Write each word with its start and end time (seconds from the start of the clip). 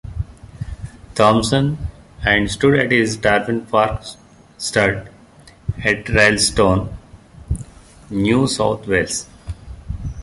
Thompson 1.13 1.77
and 2.25 2.49
stood 2.49 2.79
at 2.79 2.89
his 2.91 3.15
Tarwyn 3.17 3.69
Park 3.69 4.01
Stud 4.57 5.07
at 5.83 6.05
Rylstone, 6.09 6.95
New 8.09 8.47
South 8.47 8.87
Wales. 8.87 9.27